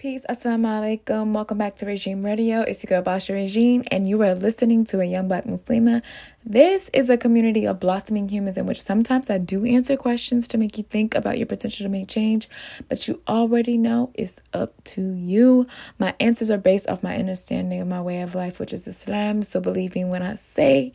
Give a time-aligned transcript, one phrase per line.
[0.00, 1.34] Peace, assalamu alaikum.
[1.34, 2.62] Welcome back to Regime Radio.
[2.62, 6.00] It's your girl Basha Regime, and you are listening to a young black Muslima.
[6.42, 10.56] This is a community of blossoming humans in which sometimes I do answer questions to
[10.56, 12.48] make you think about your potential to make change,
[12.88, 15.66] but you already know it's up to you.
[15.98, 19.42] My answers are based off my understanding of my way of life, which is Islam.
[19.42, 20.94] So believe me when I say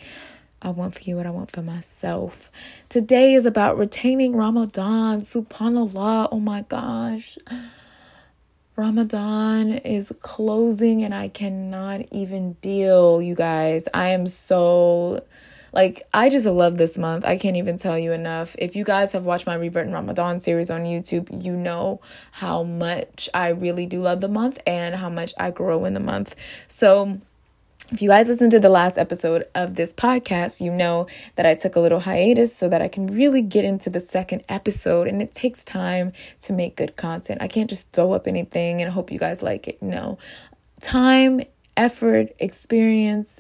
[0.64, 2.50] I want for you what I want for myself.
[2.90, 5.20] Today is about retaining Ramadan.
[5.20, 6.30] Subhanallah.
[6.32, 7.38] Oh my gosh.
[8.76, 13.88] Ramadan is closing and I cannot even deal, you guys.
[13.94, 15.24] I am so
[15.72, 17.26] like I just love this month.
[17.26, 18.56] I can't even tell you enough.
[18.60, 23.30] If you guys have watched my Revert Ramadan series on YouTube, you know how much
[23.34, 26.36] I really do love the month and how much I grow in the month.
[26.68, 27.20] So
[27.92, 31.56] if you guys listened to the last episode of this podcast, you know that I
[31.56, 35.08] took a little hiatus so that I can really get into the second episode.
[35.08, 36.12] And it takes time
[36.42, 37.42] to make good content.
[37.42, 39.82] I can't just throw up anything and hope you guys like it.
[39.82, 40.18] No.
[40.82, 41.42] Time,
[41.78, 43.40] effort, experience,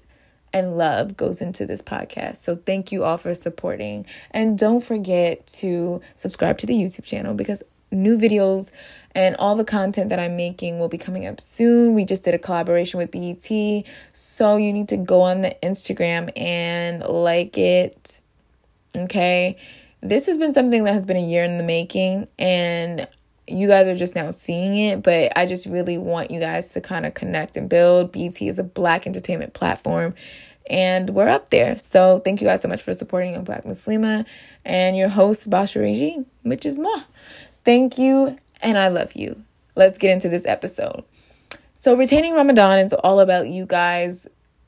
[0.53, 2.37] and love goes into this podcast.
[2.37, 4.05] So thank you all for supporting.
[4.31, 7.61] And don't forget to subscribe to the YouTube channel because
[7.95, 8.71] new videos
[9.15, 11.93] and all the content that I'm making will be coming up soon.
[11.93, 13.85] We just did a collaboration with BET.
[14.13, 18.19] So you need to go on the Instagram and like it.
[18.95, 19.57] Okay.
[20.01, 23.07] This has been something that has been a year in the making and
[23.47, 26.81] you guys are just now seeing it, but I just really want you guys to
[26.81, 28.11] kind of connect and build.
[28.11, 30.13] BET is a black entertainment platform
[30.69, 31.77] and we're up there.
[31.77, 34.25] So thank you guys so much for supporting Young Black Muslima
[34.63, 37.03] and your host, Basha Regime, which is Ma.
[37.65, 39.43] Thank you and I love you.
[39.75, 41.03] Let's get into this episode.
[41.77, 44.27] So, retaining Ramadan is all about you guys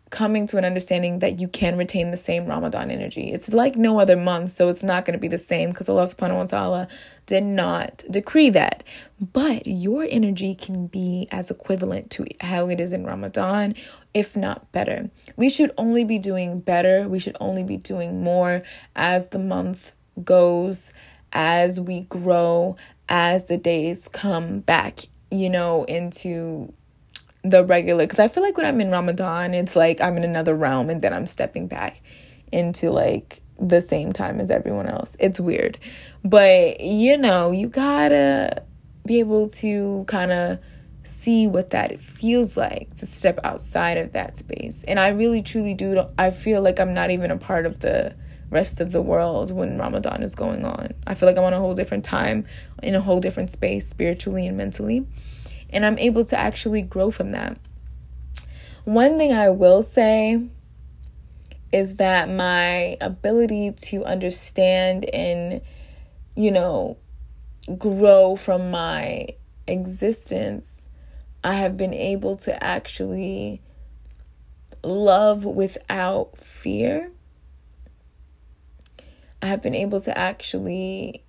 [0.09, 3.31] coming to an understanding that you can retain the same Ramadan energy.
[3.31, 6.03] It's like no other month, so it's not going to be the same because Allah
[6.03, 6.87] subhanahu wa ta'ala
[7.25, 8.83] did not decree that.
[9.19, 13.75] But your energy can be as equivalent to how it is in Ramadan,
[14.13, 15.09] if not better.
[15.35, 18.63] We should only be doing better, we should only be doing more
[18.95, 19.93] as the month
[20.23, 20.91] goes,
[21.33, 22.75] as we grow,
[23.09, 25.01] as the days come back,
[25.31, 26.73] you know, into
[27.43, 28.03] the regular.
[28.03, 31.01] Because I feel like when I'm in Ramadan, it's like I'm in another realm and
[31.01, 32.01] then I'm stepping back
[32.51, 35.15] into like the same time as everyone else.
[35.19, 35.77] It's weird.
[36.23, 38.63] But, you know, you gotta
[39.05, 40.59] be able to kind of
[41.03, 44.83] see what that feels like to step outside of that space.
[44.87, 48.13] And I really truly do I feel like I'm not even a part of the
[48.49, 50.93] rest of the world when Ramadan is going on.
[51.05, 52.45] I feel like I'm on a whole different time,
[52.81, 55.05] in a whole different space, spiritually and mentally.
[55.69, 57.57] And I'm able to actually grow from that.
[58.85, 60.41] One thing I will say
[61.73, 65.61] is that my ability to understand and,
[66.35, 66.97] you know,
[67.77, 69.27] grow from my
[69.67, 70.85] existence,
[71.43, 73.61] I have been able to actually
[74.83, 77.11] love without fear
[79.41, 81.23] I have been able to actually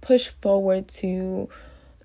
[0.00, 1.48] push forward to,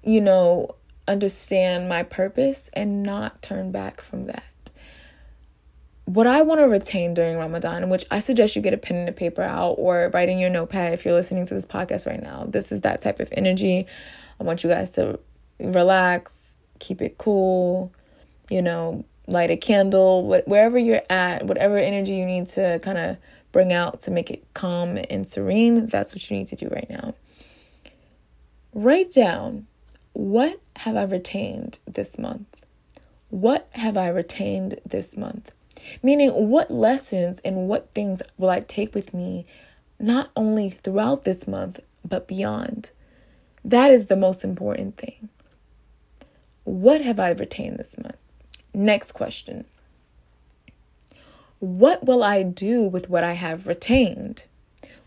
[0.03, 0.75] you know,
[1.07, 4.43] understand my purpose and not turn back from that.
[6.05, 9.09] What I want to retain during Ramadan, which I suggest you get a pen and
[9.09, 12.21] a paper out or write in your notepad if you're listening to this podcast right
[12.21, 12.45] now.
[12.47, 13.85] This is that type of energy.
[14.39, 15.19] I want you guys to
[15.59, 17.91] relax, keep it cool,
[18.49, 23.17] you know, light a candle, wherever you're at, whatever energy you need to kind of
[23.51, 26.89] bring out to make it calm and serene, that's what you need to do right
[26.89, 27.13] now.
[28.73, 29.67] Write down
[30.13, 32.63] what have I retained this month?
[33.29, 35.53] What have I retained this month?
[36.03, 39.45] Meaning, what lessons and what things will I take with me
[39.99, 42.91] not only throughout this month, but beyond?
[43.63, 45.29] That is the most important thing.
[46.63, 48.17] What have I retained this month?
[48.73, 49.65] Next question
[51.59, 54.47] what will I do with what I have retained?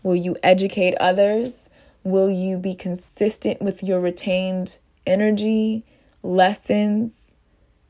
[0.03, 1.69] Will you educate others?
[2.03, 4.77] Will you be consistent with your retained
[5.07, 5.83] energy,
[6.21, 7.33] lessons,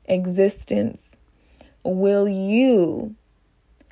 [0.05, 1.15] existence?
[1.83, 3.15] Will you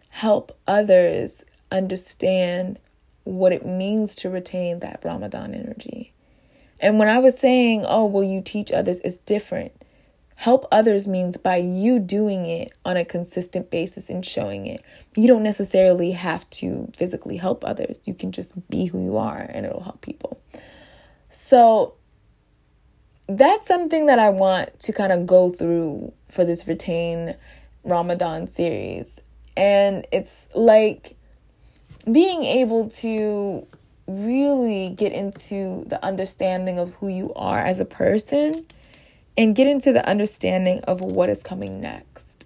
[0.09, 2.79] help others understand
[3.23, 6.13] what it means to retain that Ramadan energy?
[6.79, 9.71] And when I was saying, oh, will you teach others, it's different.
[10.41, 14.83] Help others means by you doing it on a consistent basis and showing it.
[15.15, 17.99] You don't necessarily have to physically help others.
[18.05, 20.41] You can just be who you are and it'll help people.
[21.29, 21.93] So
[23.27, 27.35] that's something that I want to kind of go through for this retain
[27.83, 29.19] Ramadan series.
[29.55, 31.17] And it's like
[32.11, 33.67] being able to
[34.07, 38.65] really get into the understanding of who you are as a person
[39.41, 42.45] and get into the understanding of what is coming next.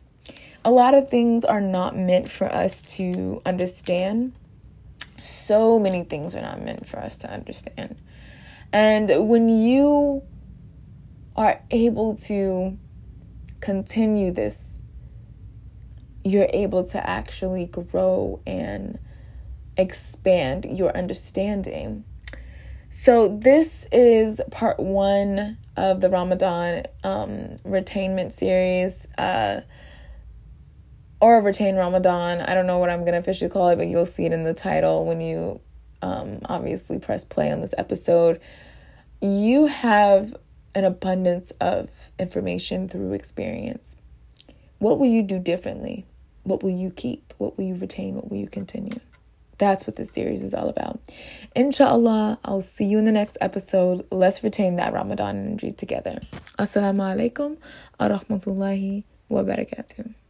[0.63, 4.31] A lot of things are not meant for us to understand.
[5.19, 7.97] So many things are not meant for us to understand.
[8.71, 10.23] And when you
[11.35, 12.77] are able to
[13.59, 14.81] continue this,
[16.23, 18.99] you're able to actually grow and
[19.75, 22.05] expand your understanding.
[23.05, 29.05] So, this is part one of the Ramadan um, retainment series.
[29.15, 29.61] Uh,
[31.21, 32.41] or retain Ramadan.
[32.41, 34.43] I don't know what I'm going to officially call it, but you'll see it in
[34.43, 35.61] the title when you
[36.01, 38.41] um, obviously press play on this episode.
[39.21, 40.35] You have
[40.73, 43.97] an abundance of information through experience.
[44.79, 46.07] What will you do differently?
[46.41, 47.35] What will you keep?
[47.37, 48.15] What will you retain?
[48.15, 48.99] What will you continue?
[49.57, 50.99] That's what this series is all about.
[51.55, 54.05] Inshallah, I'll see you in the next episode.
[54.11, 56.19] Let's retain that Ramadan energy together.
[56.59, 57.57] Assalamu alaikum
[57.99, 60.24] wa rahmatullahi wa barakatuh.